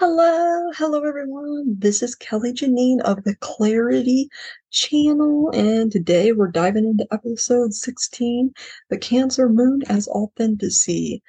Hello, 0.00 0.70
hello 0.76 1.02
everyone. 1.02 1.74
This 1.76 2.04
is 2.04 2.14
Kelli 2.14 2.52
Janene 2.52 3.00
of 3.00 3.24
the 3.24 3.34
Clarity 3.40 4.28
channel, 4.70 5.50
and 5.50 5.90
today 5.90 6.30
we're 6.30 6.52
diving 6.52 6.84
into 6.84 7.04
episode 7.10 7.74
16 7.74 8.54
The 8.90 8.96
Cancer 8.96 9.48
Moon 9.48 9.82
as 9.88 10.06
Authenticity. 10.06 11.20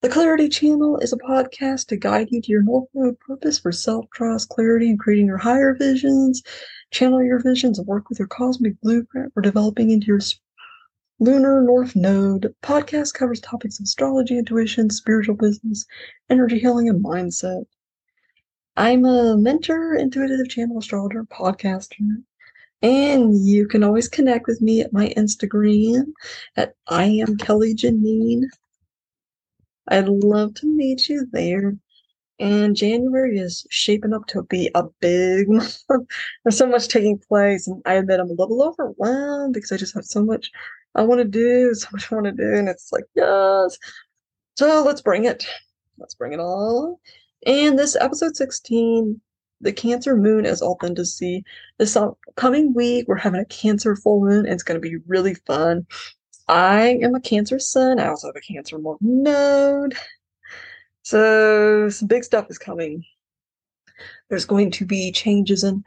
The 0.00 0.08
Clarity 0.08 0.48
channel 0.48 0.98
is 0.98 1.12
a 1.12 1.16
podcast 1.16 1.86
to 1.86 1.96
guide 1.96 2.26
you 2.32 2.42
to 2.42 2.50
your 2.50 2.64
North 2.64 2.88
Node 2.92 3.20
purpose 3.20 3.60
for 3.60 3.70
self 3.70 4.06
trust, 4.12 4.48
clarity, 4.48 4.90
and 4.90 4.98
creating 4.98 5.26
your 5.26 5.38
higher 5.38 5.76
visions, 5.76 6.42
channel 6.90 7.22
your 7.22 7.38
visions, 7.38 7.78
and 7.78 7.86
work 7.86 8.08
with 8.08 8.18
your 8.18 8.26
cosmic 8.26 8.80
blueprint 8.80 9.32
for 9.32 9.42
developing 9.42 9.90
into 9.92 10.08
your 10.08 10.20
Lunar 11.20 11.62
North 11.62 11.94
Node. 11.94 12.52
Podcast 12.64 13.14
covers 13.14 13.40
topics 13.40 13.78
of 13.78 13.84
astrology, 13.84 14.36
intuition, 14.38 14.90
spiritual 14.90 15.36
business, 15.36 15.86
energy 16.28 16.58
healing, 16.58 16.88
and 16.88 17.04
mindset. 17.04 17.66
I'm 18.78 19.04
a 19.04 19.36
mentor, 19.36 19.96
intuitive 19.96 20.48
channel 20.48 20.78
astrologer, 20.78 21.24
podcaster, 21.24 22.22
and 22.80 23.36
you 23.44 23.66
can 23.66 23.82
always 23.82 24.08
connect 24.08 24.46
with 24.46 24.60
me 24.60 24.80
at 24.82 24.92
my 24.92 25.12
Instagram 25.16 26.12
at 26.54 26.74
I 26.86 27.06
am 27.06 27.36
Kelli 27.38 27.74
Janene. 27.74 28.44
I'd 29.88 30.08
love 30.08 30.54
to 30.54 30.66
meet 30.68 31.08
you 31.08 31.26
there. 31.32 31.76
And 32.38 32.76
January 32.76 33.40
is 33.40 33.66
shaping 33.68 34.12
up 34.12 34.26
to 34.28 34.44
be 34.44 34.70
a 34.76 34.84
big 35.00 35.48
month. 35.48 35.82
There's 36.44 36.56
so 36.56 36.68
much 36.68 36.86
taking 36.86 37.18
place, 37.18 37.66
and 37.66 37.82
I 37.84 37.94
admit 37.94 38.20
I'm 38.20 38.30
a 38.30 38.34
little 38.34 38.62
overwhelmed 38.62 39.54
because 39.54 39.72
I 39.72 39.76
just 39.76 39.96
have 39.96 40.04
so 40.04 40.24
much 40.24 40.52
I 40.94 41.02
want 41.02 41.20
to 41.20 41.24
do, 41.24 41.74
so 41.74 41.88
much 41.90 42.12
I 42.12 42.14
want 42.14 42.26
to 42.26 42.32
do, 42.32 42.54
and 42.54 42.68
it's 42.68 42.92
like, 42.92 43.06
yes. 43.16 43.76
So 44.56 44.84
let's 44.84 45.02
bring 45.02 45.24
it. 45.24 45.48
Let's 45.98 46.14
bring 46.14 46.32
it 46.32 46.38
all. 46.38 47.00
And 47.46 47.78
this 47.78 47.96
episode 48.00 48.36
16, 48.36 49.20
the 49.60 49.72
Cancer 49.72 50.16
Moon 50.16 50.44
as 50.44 50.60
Authenticity. 50.60 51.44
This 51.78 51.96
coming 52.36 52.74
week, 52.74 53.06
we're 53.06 53.16
having 53.16 53.40
a 53.40 53.46
Cancer 53.46 53.94
full 53.94 54.20
moon, 54.20 54.44
and 54.44 54.48
it's 54.48 54.62
going 54.62 54.80
to 54.80 54.88
be 54.88 54.96
really 55.06 55.34
fun. 55.34 55.86
I 56.48 56.98
am 57.02 57.14
a 57.14 57.20
Cancer 57.20 57.58
sun. 57.58 58.00
I 58.00 58.08
also 58.08 58.28
have 58.28 58.36
a 58.36 58.40
Cancer 58.40 58.78
North 58.78 58.98
node. 59.00 59.94
So 61.02 61.88
some 61.88 62.08
big 62.08 62.24
stuff 62.24 62.46
is 62.50 62.58
coming. 62.58 63.04
There's 64.28 64.44
going 64.44 64.70
to 64.72 64.84
be 64.84 65.12
changes 65.12 65.62
in 65.64 65.84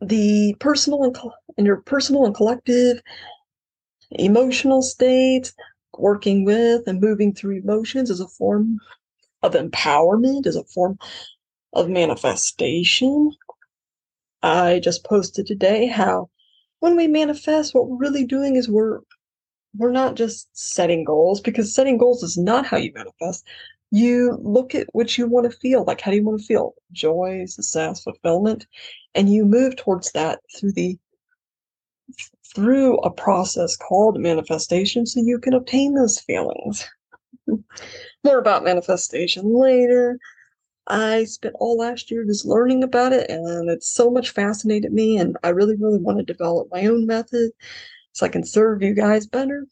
the 0.00 0.56
personal 0.58 1.04
and 1.04 1.16
in 1.58 1.66
your 1.66 1.78
personal 1.82 2.24
and 2.24 2.34
collective 2.34 3.00
emotional 4.10 4.82
states, 4.82 5.52
working 5.98 6.44
with 6.44 6.86
and 6.86 7.00
moving 7.00 7.34
through 7.34 7.58
emotions 7.58 8.10
as 8.10 8.20
a 8.20 8.28
form 8.28 8.78
of 9.42 9.52
empowerment, 9.52 10.46
as 10.46 10.56
a 10.56 10.64
form 10.64 10.98
of 11.72 11.88
manifestation. 11.88 13.32
I 14.42 14.80
just 14.80 15.04
posted 15.04 15.46
today 15.46 15.86
how 15.86 16.30
when 16.80 16.96
we 16.96 17.06
manifest, 17.06 17.74
what 17.74 17.88
we're 17.88 17.96
really 17.96 18.24
doing 18.24 18.56
is 18.56 18.68
we're 18.68 19.00
we're 19.76 19.92
not 19.92 20.14
just 20.14 20.48
setting 20.56 21.04
goals 21.04 21.40
because 21.40 21.74
setting 21.74 21.98
goals 21.98 22.22
is 22.22 22.38
not 22.38 22.66
how 22.66 22.76
you 22.76 22.92
manifest. 22.94 23.46
You 23.90 24.38
look 24.42 24.74
at 24.74 24.88
what 24.92 25.16
you 25.16 25.26
want 25.26 25.50
to 25.50 25.58
feel. 25.58 25.84
Like, 25.84 26.00
how 26.00 26.10
do 26.10 26.16
you 26.16 26.24
want 26.24 26.40
to 26.40 26.46
feel? 26.46 26.74
Joy, 26.92 27.44
success, 27.46 28.02
fulfillment, 28.02 28.66
and 29.14 29.32
you 29.32 29.44
move 29.44 29.76
towards 29.76 30.10
that 30.12 30.40
through 30.58 30.72
the 30.72 30.98
through 32.54 32.98
a 32.98 33.10
process 33.10 33.76
called 33.76 34.18
manifestation 34.18 35.04
so 35.06 35.20
you 35.20 35.38
can 35.38 35.52
obtain 35.52 35.94
those 35.94 36.20
feelings. 36.20 36.88
More 38.24 38.38
about 38.38 38.64
manifestation 38.64 39.54
later. 39.54 40.18
I 40.88 41.24
spent 41.24 41.54
all 41.58 41.76
last 41.76 42.10
year 42.10 42.24
just 42.24 42.46
learning 42.46 42.84
about 42.84 43.12
it, 43.12 43.28
and 43.28 43.68
it's 43.70 43.88
so 43.88 44.10
much 44.10 44.30
fascinated 44.30 44.92
me. 44.92 45.18
And 45.18 45.36
I 45.42 45.48
really, 45.48 45.76
really 45.76 45.98
want 45.98 46.18
to 46.18 46.24
develop 46.24 46.68
my 46.70 46.86
own 46.86 47.06
method 47.06 47.50
so 48.12 48.24
I 48.24 48.28
can 48.28 48.44
serve 48.44 48.82
you 48.82 48.94
guys 48.94 49.26
better. 49.26 49.66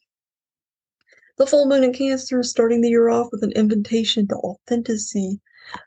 The 1.36 1.46
full 1.46 1.66
moon 1.66 1.82
in 1.82 1.92
Cancer 1.92 2.40
is 2.40 2.50
starting 2.50 2.80
the 2.80 2.90
year 2.90 3.08
off 3.08 3.28
with 3.32 3.42
an 3.42 3.52
invitation 3.52 4.28
to 4.28 4.36
authenticity, 4.36 5.40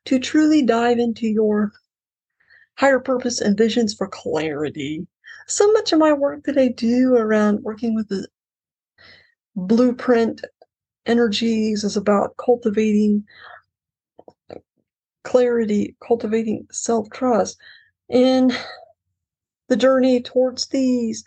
to 0.06 0.20
truly 0.20 0.62
dive 0.62 1.00
into 1.00 1.28
your 1.28 1.72
higher 2.76 3.00
purpose 3.00 3.42
and 3.42 3.58
visions 3.58 3.94
for 3.94 4.08
clarity. 4.08 5.08
So 5.48 5.72
much 5.72 5.94
of 5.94 6.00
my 6.00 6.14
work 6.14 6.44
that 6.44 6.58
I 6.58 6.68
do 6.68 7.16
around 7.16 7.64
working 7.64 7.96
with 7.96 8.10
the 8.10 8.28
blueprint 9.56 10.42
energies 11.08 11.84
is 11.84 11.98
about 11.98 12.36
cultivating 12.38 13.24
clarity, 15.24 15.96
cultivating 16.06 16.68
self 16.72 17.10
trust. 17.12 17.58
And 18.10 18.58
the 19.68 19.76
journey 19.76 20.22
towards 20.22 20.68
these 20.68 21.24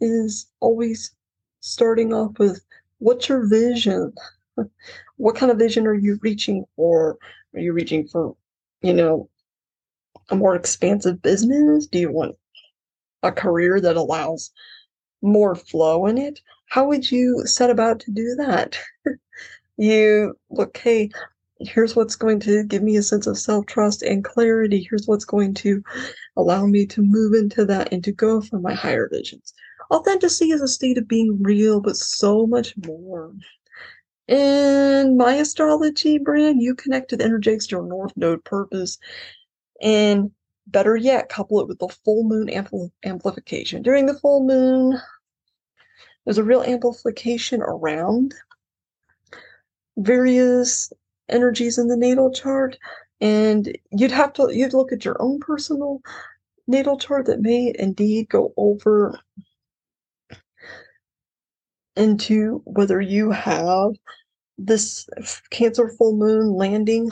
is 0.00 0.46
always 0.60 1.14
starting 1.60 2.12
off 2.12 2.38
with 2.38 2.60
what's 2.98 3.28
your 3.28 3.46
vision? 3.48 4.12
What 5.16 5.34
kind 5.34 5.50
of 5.50 5.58
vision 5.58 5.86
are 5.86 5.94
you 5.94 6.18
reaching 6.22 6.64
for? 6.76 7.18
Are 7.54 7.60
you 7.60 7.72
reaching 7.72 8.06
for, 8.06 8.36
you 8.82 8.92
know, 8.92 9.28
a 10.30 10.36
more 10.36 10.54
expansive 10.54 11.20
business? 11.22 11.86
Do 11.86 11.98
you 11.98 12.12
want 12.12 12.36
a 13.24 13.32
career 13.32 13.80
that 13.80 13.96
allows 13.96 14.52
more 15.22 15.54
flow 15.56 16.06
in 16.06 16.18
it? 16.18 16.40
How 16.68 16.86
would 16.86 17.10
you 17.10 17.42
set 17.46 17.70
about 17.70 18.00
to 18.00 18.10
do 18.10 18.34
that? 18.36 18.78
you 19.76 20.34
look, 20.50 20.76
hey, 20.76 21.10
here's 21.60 21.96
what's 21.96 22.16
going 22.16 22.40
to 22.40 22.64
give 22.64 22.82
me 22.82 22.96
a 22.96 23.02
sense 23.02 23.26
of 23.26 23.38
self 23.38 23.66
trust 23.66 24.02
and 24.02 24.24
clarity. 24.24 24.86
Here's 24.88 25.06
what's 25.06 25.24
going 25.24 25.54
to 25.54 25.82
allow 26.36 26.66
me 26.66 26.86
to 26.86 27.02
move 27.02 27.34
into 27.34 27.64
that 27.66 27.92
and 27.92 28.04
to 28.04 28.12
go 28.12 28.40
for 28.40 28.58
my 28.60 28.74
higher 28.74 29.08
visions. 29.10 29.54
Authenticity 29.90 30.50
is 30.50 30.60
a 30.60 30.68
state 30.68 30.98
of 30.98 31.08
being 31.08 31.42
real, 31.42 31.80
but 31.80 31.96
so 31.96 32.46
much 32.46 32.74
more. 32.86 33.32
In 34.28 35.16
my 35.16 35.36
astrology 35.36 36.18
brand, 36.18 36.60
you 36.60 36.74
connect 36.74 37.08
to 37.10 37.16
the 37.16 37.24
energetics 37.24 37.66
to 37.68 37.76
your 37.76 37.86
North 37.86 38.12
Node 38.14 38.44
purpose. 38.44 38.98
And 39.80 40.30
better 40.66 40.96
yet, 40.96 41.30
couple 41.30 41.60
it 41.60 41.68
with 41.68 41.78
the 41.78 41.88
full 41.88 42.24
moon 42.24 42.48
ampl- 42.48 42.90
amplification. 43.04 43.82
During 43.82 44.04
the 44.04 44.18
full 44.18 44.44
moon, 44.44 45.00
there's 46.24 46.38
a 46.38 46.44
real 46.44 46.62
amplification 46.62 47.62
around 47.62 48.34
various 49.96 50.92
energies 51.28 51.78
in 51.78 51.88
the 51.88 51.96
natal 51.96 52.30
chart 52.30 52.78
and 53.20 53.76
you'd 53.90 54.10
have 54.10 54.32
to 54.32 54.48
you'd 54.52 54.72
look 54.72 54.92
at 54.92 55.04
your 55.04 55.20
own 55.20 55.40
personal 55.40 56.00
natal 56.66 56.98
chart 56.98 57.26
that 57.26 57.40
may 57.40 57.72
indeed 57.78 58.28
go 58.28 58.52
over 58.56 59.18
into 61.96 62.62
whether 62.64 63.00
you 63.00 63.30
have 63.30 63.92
this 64.56 65.08
cancer 65.50 65.88
full 65.88 66.16
moon 66.16 66.52
landing 66.52 67.10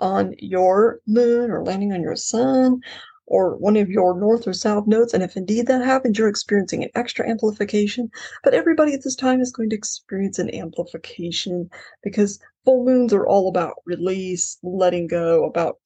on 0.00 0.34
your 0.38 1.00
moon 1.06 1.50
or 1.50 1.64
landing 1.64 1.92
on 1.92 2.00
your 2.00 2.16
sun 2.16 2.80
or 3.28 3.56
one 3.56 3.76
of 3.76 3.90
your 3.90 4.18
north 4.18 4.46
or 4.46 4.52
south 4.52 4.86
nodes. 4.86 5.14
And 5.14 5.22
if 5.22 5.36
indeed 5.36 5.66
that 5.66 5.84
happens, 5.84 6.18
you're 6.18 6.28
experiencing 6.28 6.82
an 6.82 6.90
extra 6.94 7.28
amplification. 7.28 8.10
But 8.42 8.54
everybody 8.54 8.94
at 8.94 9.04
this 9.04 9.16
time 9.16 9.40
is 9.40 9.52
going 9.52 9.70
to 9.70 9.76
experience 9.76 10.38
an 10.38 10.52
amplification 10.54 11.70
because 12.02 12.40
full 12.64 12.84
moons 12.84 13.12
are 13.12 13.26
all 13.26 13.48
about 13.48 13.76
release, 13.84 14.58
letting 14.62 15.06
go, 15.06 15.44
about 15.44 15.78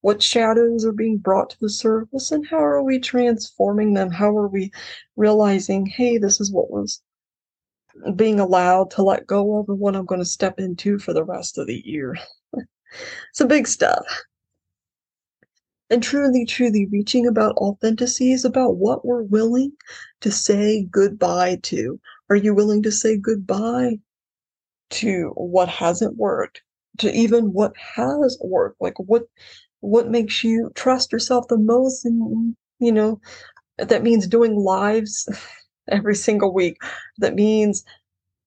what 0.00 0.22
shadows 0.22 0.84
are 0.84 0.92
being 0.92 1.18
brought 1.18 1.50
to 1.50 1.56
the 1.60 1.70
surface 1.70 2.32
and 2.32 2.46
how 2.46 2.58
are 2.58 2.82
we 2.82 2.98
transforming 2.98 3.94
them? 3.94 4.10
How 4.10 4.36
are 4.36 4.48
we 4.48 4.72
realizing, 5.16 5.86
hey, 5.86 6.18
this 6.18 6.40
is 6.40 6.52
what 6.52 6.70
was 6.70 7.00
being 8.16 8.40
allowed 8.40 8.90
to 8.92 9.02
let 9.02 9.26
go 9.26 9.58
of 9.58 9.68
and 9.68 9.78
what 9.78 9.94
I'm 9.94 10.06
going 10.06 10.20
to 10.20 10.24
step 10.24 10.58
into 10.58 10.98
for 10.98 11.12
the 11.12 11.24
rest 11.24 11.58
of 11.58 11.68
the 11.68 11.82
year. 11.84 12.16
Some 13.32 13.48
big 13.48 13.68
stuff. 13.68 14.04
And 15.92 16.02
truly, 16.02 16.46
truly 16.46 16.86
reaching 16.86 17.26
about 17.26 17.54
authenticity 17.56 18.32
is 18.32 18.46
about 18.46 18.78
what 18.78 19.04
we're 19.04 19.24
willing 19.24 19.72
to 20.22 20.30
say 20.30 20.84
goodbye 20.90 21.58
to. 21.64 22.00
Are 22.30 22.36
you 22.36 22.54
willing 22.54 22.82
to 22.84 22.90
say 22.90 23.18
goodbye 23.18 23.98
to 24.88 25.32
what 25.36 25.68
hasn't 25.68 26.16
worked? 26.16 26.62
To 27.00 27.12
even 27.12 27.52
what 27.52 27.76
has 27.76 28.38
worked? 28.42 28.80
Like 28.80 28.98
what 28.98 29.24
what 29.80 30.08
makes 30.08 30.42
you 30.42 30.72
trust 30.74 31.12
yourself 31.12 31.48
the 31.48 31.58
most 31.58 32.06
and 32.06 32.56
you 32.78 32.90
know 32.90 33.20
that 33.76 34.02
means 34.02 34.26
doing 34.26 34.56
lives 34.56 35.28
every 35.88 36.14
single 36.14 36.54
week. 36.54 36.78
That 37.18 37.34
means 37.34 37.84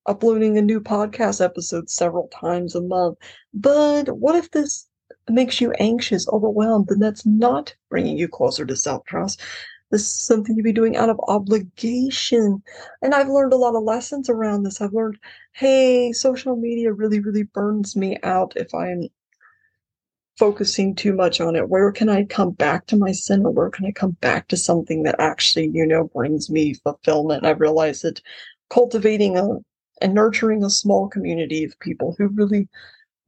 uploading 0.07 0.57
a 0.57 0.63
new 0.63 0.81
podcast 0.81 1.45
episode 1.45 1.91
several 1.91 2.27
times 2.29 2.73
a 2.73 2.81
month. 2.81 3.19
But 3.53 4.17
what 4.17 4.33
if 4.33 4.49
this 4.49 4.87
makes 5.29 5.61
you 5.61 5.71
anxious, 5.73 6.27
overwhelmed, 6.29 6.87
then 6.87 6.99
that's 6.99 7.25
not 7.25 7.75
bringing 7.89 8.17
you 8.17 8.27
closer 8.27 8.65
to 8.65 8.75
self 8.75 9.05
trust. 9.05 9.41
This 9.91 10.01
is 10.01 10.09
something 10.09 10.55
you'd 10.55 10.63
be 10.63 10.73
doing 10.73 10.97
out 10.97 11.09
of 11.09 11.19
obligation. 11.27 12.63
And 13.01 13.13
I've 13.13 13.29
learned 13.29 13.53
a 13.53 13.57
lot 13.57 13.75
of 13.75 13.83
lessons 13.83 14.29
around 14.29 14.63
this. 14.63 14.81
I've 14.81 14.93
learned, 14.93 15.19
hey, 15.53 16.11
social 16.11 16.55
media 16.55 16.91
really, 16.91 17.19
really 17.19 17.43
burns 17.43 17.95
me 17.95 18.17
out 18.23 18.53
if 18.55 18.73
I'm 18.73 19.09
focusing 20.37 20.95
too 20.95 21.13
much 21.13 21.39
on 21.39 21.55
it? 21.55 21.69
Where 21.69 21.91
can 21.91 22.09
I 22.09 22.25
come 22.25 22.51
back 22.51 22.87
to 22.87 22.97
my 22.97 23.11
center? 23.11 23.49
Where 23.49 23.69
can 23.69 23.85
I 23.85 23.91
come 23.91 24.11
back 24.21 24.47
to 24.49 24.57
something 24.57 25.03
that 25.03 25.15
actually, 25.19 25.69
you 25.73 25.85
know, 25.85 26.05
brings 26.05 26.49
me 26.49 26.73
fulfillment? 26.73 27.45
I 27.45 27.51
realize 27.51 28.01
that 28.01 28.21
cultivating 28.69 29.37
a 29.37 29.59
and 30.01 30.13
nurturing 30.13 30.63
a 30.63 30.69
small 30.69 31.07
community 31.07 31.63
of 31.63 31.79
people 31.79 32.15
who 32.17 32.27
really 32.27 32.67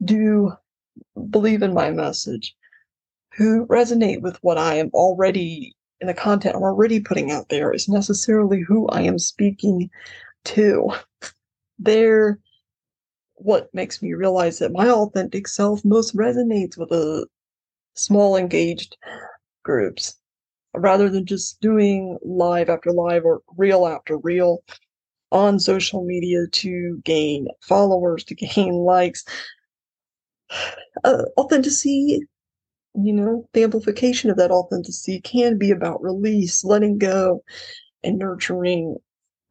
do 0.04 0.52
believe 1.30 1.62
in 1.62 1.74
my 1.74 1.90
message, 1.90 2.54
who 3.36 3.66
resonate 3.66 4.20
with 4.20 4.36
what 4.42 4.58
I 4.58 4.74
am 4.74 4.90
already 4.94 5.74
in 6.00 6.06
the 6.06 6.14
content 6.14 6.54
I'm 6.54 6.62
already 6.62 7.00
putting 7.00 7.30
out 7.32 7.48
there 7.48 7.72
is 7.72 7.88
necessarily 7.88 8.60
who 8.60 8.86
I 8.88 9.02
am 9.02 9.18
speaking 9.18 9.90
to. 10.44 10.90
They're 11.78 12.38
what 13.34 13.72
makes 13.72 14.02
me 14.02 14.14
realize 14.14 14.58
that 14.58 14.72
my 14.72 14.88
authentic 14.88 15.46
self 15.46 15.84
most 15.84 16.16
resonates 16.16 16.76
with 16.76 16.88
the 16.88 17.26
small 17.94 18.36
engaged 18.36 18.96
groups 19.62 20.16
rather 20.74 21.08
than 21.08 21.26
just 21.26 21.60
doing 21.60 22.18
live 22.22 22.68
after 22.68 22.92
live 22.92 23.24
or 23.24 23.42
reel 23.56 23.86
after 23.86 24.16
reel 24.18 24.62
on 25.30 25.58
social 25.58 26.04
media 26.04 26.46
to 26.52 27.00
gain 27.04 27.48
followers, 27.60 28.24
to 28.24 28.34
gain 28.34 28.72
likes. 28.84 29.24
Uh, 31.04 31.22
authenticity, 31.36 32.20
you 32.94 33.12
know, 33.12 33.48
the 33.52 33.62
amplification 33.62 34.30
of 34.30 34.36
that 34.36 34.50
authenticity 34.50 35.20
can 35.20 35.58
be 35.58 35.70
about 35.70 36.02
release, 36.02 36.64
letting 36.64 36.98
go, 36.98 37.42
and 38.02 38.18
nurturing 38.18 38.96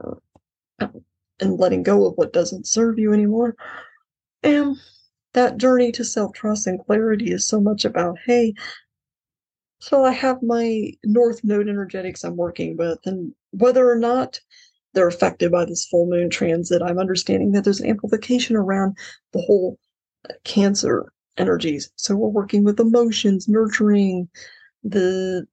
uh, 0.04 0.88
and 1.40 1.60
letting 1.60 1.84
go 1.84 2.06
of 2.06 2.14
what 2.16 2.34
doesn't 2.34 2.68
serve 2.68 2.98
you 2.98 3.14
anymore. 3.14 3.56
And 4.44 4.78
that 5.34 5.58
journey 5.58 5.92
to 5.94 6.04
self 6.04 6.34
trust 6.34 6.68
and 6.68 6.84
clarity 6.84 7.32
is 7.32 7.48
so 7.48 7.62
much 7.62 7.86
about 7.86 8.18
hey, 8.26 8.54
so 9.80 10.04
I 10.04 10.12
have 10.12 10.42
my 10.42 10.92
North 11.04 11.44
Node 11.44 11.68
energetics 11.68 12.24
I'm 12.24 12.36
working 12.36 12.78
with, 12.78 13.00
and 13.06 13.34
whether 13.52 13.90
or 13.90 13.98
not 13.98 14.40
they're 14.94 15.08
affected 15.08 15.52
by 15.52 15.66
this 15.66 15.86
full 15.86 16.08
moon 16.08 16.30
transit, 16.30 16.82
I'm 16.82 16.98
understanding 16.98 17.52
that 17.52 17.64
there's 17.64 17.80
an 17.80 17.90
amplification 17.90 18.56
around 18.56 18.98
the 19.34 19.42
whole 19.42 19.78
Cancer 20.44 21.12
energies. 21.38 21.92
So 21.96 22.16
we're 22.16 22.30
working 22.30 22.64
with 22.64 22.80
emotions, 22.80 23.48
nurturing 23.48 24.30
the 24.84 25.48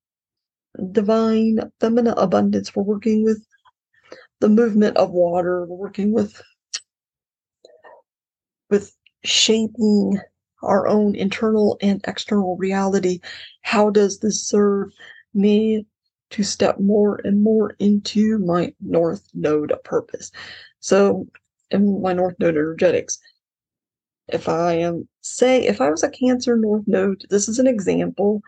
divine 0.92 1.58
feminine 1.80 2.14
abundance. 2.16 2.74
We're 2.74 2.82
working 2.82 3.24
with 3.24 3.44
the 4.40 4.48
movement 4.48 4.96
of 4.96 5.10
water. 5.10 5.66
We're 5.66 5.76
working 5.76 6.12
with 6.12 6.40
with 8.70 8.94
shaping 9.24 10.18
our 10.62 10.88
own 10.88 11.14
internal 11.14 11.78
and 11.80 12.00
external 12.06 12.56
reality. 12.56 13.20
How 13.62 13.90
does 13.90 14.18
this 14.18 14.46
serve 14.46 14.92
me 15.34 15.86
to 16.30 16.42
step 16.42 16.80
more 16.80 17.20
and 17.24 17.42
more 17.42 17.76
into 17.78 18.38
my 18.38 18.74
North 18.80 19.28
Node 19.34 19.72
purpose? 19.84 20.32
So, 20.80 21.26
in 21.70 22.02
my 22.02 22.12
North 22.12 22.34
Node 22.38 22.56
energetics, 22.56 23.18
if 24.28 24.48
I 24.48 24.74
am, 24.74 25.08
say, 25.20 25.66
if 25.66 25.80
I 25.80 25.90
was 25.90 26.02
a 26.02 26.10
Cancer 26.10 26.56
North 26.56 26.84
Node, 26.86 27.24
this 27.30 27.48
is 27.48 27.58
an 27.58 27.66
example, 27.66 28.42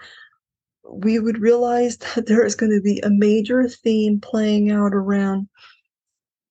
we 0.88 1.18
would 1.18 1.38
realize 1.38 1.96
that 2.14 2.26
there 2.26 2.44
is 2.44 2.54
going 2.54 2.72
to 2.72 2.80
be 2.80 3.00
a 3.00 3.10
major 3.10 3.68
theme 3.68 4.20
playing 4.20 4.70
out 4.70 4.94
around 4.94 5.48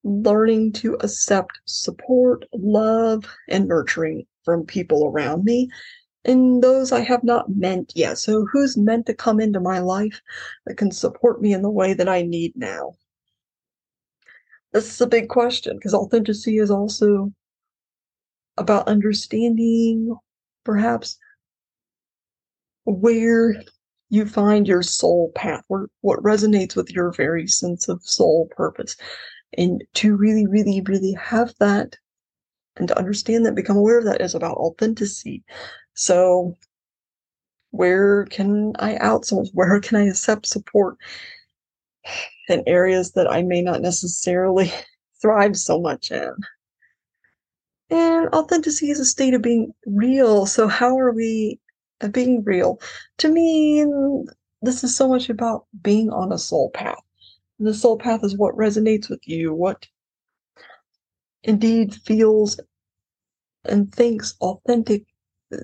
learning 0.04 0.72
to 0.72 0.94
accept 1.02 1.60
support, 1.66 2.46
love, 2.54 3.26
and 3.50 3.68
nurturing 3.68 4.26
from 4.44 4.64
people 4.66 5.08
around 5.08 5.44
me. 5.44 5.68
And 6.24 6.64
those 6.64 6.92
I 6.92 7.02
have 7.02 7.24
not 7.24 7.56
meant 7.56 7.94
yet. 7.96 8.20
So, 8.20 8.46
who's 8.52 8.78
meant 8.78 9.08
to 9.08 9.14
come 9.14 9.40
into 9.40 9.60
my 9.60 9.80
life 9.80 10.22
that 10.66 10.78
can 10.78 10.92
support 10.92 11.42
me 11.42 11.54
in 11.54 11.62
the 11.62 11.70
way 11.70 11.94
that 11.94 12.10
I 12.10 12.22
need 12.22 12.54
now? 12.56 12.96
This 14.74 14.90
is 14.90 15.02
a 15.02 15.08
big 15.08 15.30
question 15.30 15.78
because 15.78 15.94
authenticity 15.94 16.58
is 16.58 16.72
also 16.72 17.32
about 18.58 18.88
understanding 18.88 20.16
perhaps 20.64 21.18
where 22.86 23.62
you 24.10 24.26
find 24.26 24.68
your 24.68 24.84
soul 24.84 25.32
path, 25.36 25.64
where, 25.68 25.88
what 26.02 26.22
resonates 26.24 26.76
with 26.76 26.92
your 26.92 27.12
very 27.12 27.48
sense 27.48 27.90
of 27.90 28.02
soul 28.04 28.48
purpose 28.56 28.96
and 29.58 29.84
to 29.96 30.16
really, 30.16 30.46
really, 30.48 30.82
really 30.82 31.14
have 31.14 31.54
that 31.60 31.96
and 32.78 32.88
to 32.88 32.98
understand 32.98 33.46
that, 33.46 33.56
become 33.56 33.78
aware 33.78 34.00
of 34.00 34.06
that 34.06 34.22
is 34.22 34.36
about 34.36 34.58
authenticity. 34.58 35.44
So, 35.94 36.56
where 37.72 38.26
can 38.26 38.74
I 38.80 38.96
outsource? 38.96 39.50
Where 39.54 39.80
can 39.80 39.98
I 39.98 40.08
accept 40.08 40.46
support 40.46 40.98
in 42.50 42.64
areas 42.68 43.12
that 43.14 43.32
I 43.32 43.42
may 43.44 43.62
not 43.62 43.82
necessarily 43.82 44.72
thrive 45.22 45.58
so 45.58 45.80
much 45.80 46.12
in? 46.12 46.34
And 47.90 48.30
authenticity 48.34 48.92
is 48.92 49.00
a 49.00 49.06
state 49.06 49.34
of 49.34 49.42
being 49.42 49.74
real. 49.86 50.46
So, 50.46 50.68
how 50.68 50.98
are 50.98 51.12
we 51.14 51.60
uh, 52.02 52.08
being 52.10 52.44
real? 52.44 52.80
To 53.20 53.30
me, 53.30 53.86
this 54.62 54.84
is 54.84 54.96
so 54.96 55.08
much 55.08 55.30
about 55.30 55.66
being 55.82 56.10
on 56.10 56.32
a 56.32 56.38
soul 56.38 56.72
path. 56.72 57.02
And 57.60 57.68
the 57.68 57.74
soul 57.74 57.98
path 57.98 58.24
is 58.24 58.38
what 58.38 58.56
resonates 58.56 59.10
with 59.10 59.22
you, 59.28 59.54
what 59.54 59.88
indeed 61.44 61.96
feels 61.96 62.60
and 63.66 63.94
thinks 63.94 64.36
authentic 64.42 65.06
uh, 65.54 65.58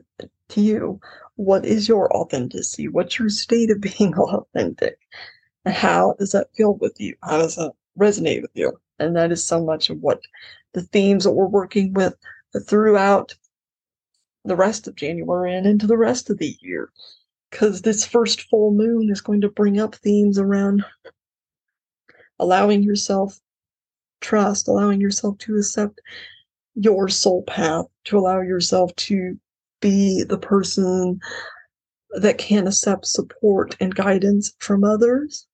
to 0.49 0.61
you. 0.61 0.99
What 1.35 1.65
is 1.65 1.87
your 1.87 2.15
authenticity? 2.15 2.87
What's 2.87 3.19
your 3.19 3.29
state 3.29 3.71
of 3.71 3.81
being 3.97 4.15
authentic? 4.15 4.97
And 5.65 5.75
how 5.75 6.15
does 6.19 6.31
that 6.31 6.49
feel 6.55 6.75
with 6.75 6.99
you? 6.99 7.15
How 7.23 7.37
does 7.39 7.55
that 7.55 7.73
resonate 7.99 8.41
with 8.41 8.51
you? 8.53 8.79
And 9.01 9.15
that 9.15 9.31
is 9.31 9.45
so 9.45 9.63
much 9.63 9.89
of 9.89 9.99
what 9.99 10.21
the 10.73 10.81
themes 10.81 11.23
that 11.23 11.31
we're 11.31 11.47
working 11.47 11.93
with 11.93 12.15
throughout 12.67 13.33
the 14.45 14.55
rest 14.55 14.87
of 14.87 14.95
January 14.95 15.53
and 15.55 15.65
into 15.65 15.87
the 15.87 15.97
rest 15.97 16.29
of 16.29 16.37
the 16.37 16.55
year. 16.61 16.91
Because 17.49 17.81
this 17.81 18.05
first 18.05 18.43
full 18.43 18.71
moon 18.71 19.09
is 19.09 19.19
going 19.19 19.41
to 19.41 19.49
bring 19.49 19.79
up 19.79 19.95
themes 19.95 20.37
around 20.37 20.85
allowing 22.39 22.83
yourself 22.83 23.39
trust, 24.21 24.67
allowing 24.67 25.01
yourself 25.01 25.37
to 25.39 25.55
accept 25.57 25.99
your 26.75 27.09
soul 27.09 27.43
path, 27.43 27.85
to 28.05 28.17
allow 28.17 28.39
yourself 28.39 28.95
to 28.95 29.37
be 29.81 30.23
the 30.23 30.37
person 30.37 31.19
that 32.11 32.37
can 32.37 32.67
accept 32.67 33.07
support 33.07 33.75
and 33.79 33.95
guidance 33.95 34.53
from 34.59 34.83
others. 34.83 35.47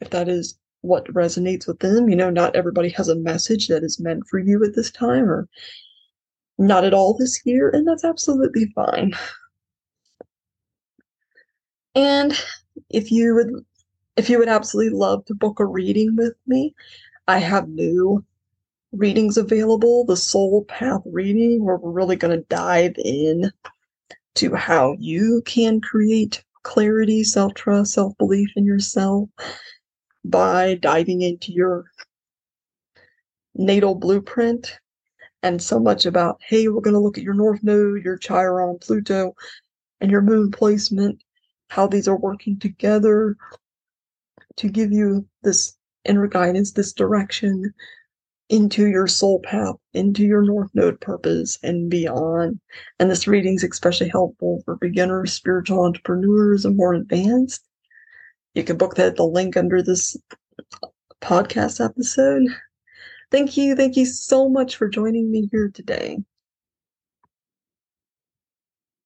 If 0.00 0.10
that 0.10 0.28
is 0.28 0.59
what 0.82 1.04
resonates 1.06 1.66
with 1.66 1.78
them, 1.80 2.08
you 2.08 2.16
know, 2.16 2.30
not 2.30 2.56
everybody 2.56 2.88
has 2.90 3.08
a 3.08 3.16
message 3.16 3.68
that 3.68 3.82
is 3.82 4.00
meant 4.00 4.26
for 4.28 4.38
you 4.38 4.64
at 4.64 4.74
this 4.74 4.90
time 4.90 5.28
or 5.28 5.48
not 6.58 6.84
at 6.84 6.94
all 6.94 7.14
this 7.14 7.40
year, 7.44 7.70
and 7.70 7.86
that's 7.86 8.04
absolutely 8.04 8.66
fine. 8.74 9.12
And 11.94 12.32
if 12.90 13.10
you 13.10 13.34
would 13.34 13.64
if 14.16 14.28
you 14.28 14.38
would 14.38 14.48
absolutely 14.48 14.96
love 14.96 15.24
to 15.26 15.34
book 15.34 15.60
a 15.60 15.64
reading 15.64 16.16
with 16.16 16.34
me, 16.46 16.74
I 17.26 17.38
have 17.38 17.68
new 17.68 18.24
readings 18.92 19.36
available. 19.36 20.04
The 20.04 20.16
Soul 20.16 20.64
Path 20.64 21.02
reading, 21.06 21.64
where 21.64 21.76
we're 21.76 21.90
really 21.90 22.16
going 22.16 22.36
to 22.36 22.44
dive 22.48 22.94
in 22.98 23.50
to 24.34 24.54
how 24.54 24.96
you 24.98 25.42
can 25.46 25.80
create 25.80 26.44
clarity, 26.62 27.24
self 27.24 27.54
trust, 27.54 27.92
self 27.94 28.16
belief 28.18 28.50
in 28.56 28.64
yourself 28.64 29.28
by 30.24 30.74
diving 30.74 31.22
into 31.22 31.52
your 31.52 31.84
natal 33.54 33.94
blueprint 33.94 34.78
and 35.42 35.62
so 35.62 35.78
much 35.78 36.06
about 36.06 36.38
hey, 36.46 36.68
we're 36.68 36.80
going 36.80 36.94
to 36.94 37.00
look 37.00 37.18
at 37.18 37.24
your 37.24 37.34
North 37.34 37.62
Node, 37.62 38.04
your 38.04 38.18
Chiron, 38.18 38.78
Pluto, 38.80 39.34
and 40.00 40.10
your 40.10 40.22
moon 40.22 40.50
placement, 40.50 41.22
how 41.68 41.86
these 41.86 42.08
are 42.08 42.18
working 42.18 42.58
together, 42.58 43.36
to 44.56 44.68
give 44.68 44.92
you 44.92 45.26
this 45.42 45.76
inner 46.04 46.26
guidance, 46.26 46.72
this 46.72 46.92
direction 46.92 47.72
into 48.50 48.88
your 48.88 49.06
soul 49.06 49.40
path, 49.44 49.76
into 49.94 50.24
your 50.24 50.42
North 50.42 50.70
Node 50.74 51.00
purpose, 51.00 51.58
and 51.62 51.88
beyond. 51.88 52.60
And 52.98 53.10
this 53.10 53.26
reading 53.26 53.54
is 53.54 53.64
especially 53.64 54.08
helpful 54.08 54.60
for 54.64 54.76
beginners, 54.76 55.32
spiritual 55.32 55.84
entrepreneurs, 55.84 56.64
and 56.64 56.76
more 56.76 56.94
advanced. 56.94 57.62
You 58.54 58.64
can 58.64 58.76
book 58.76 58.96
that 58.96 59.06
at 59.06 59.16
the 59.16 59.24
link 59.24 59.56
under 59.56 59.82
this 59.82 60.16
podcast 61.20 61.84
episode. 61.84 62.42
Thank 63.30 63.56
you. 63.56 63.76
Thank 63.76 63.96
you 63.96 64.06
so 64.06 64.48
much 64.48 64.76
for 64.76 64.88
joining 64.88 65.30
me 65.30 65.48
here 65.52 65.70
today. 65.72 66.18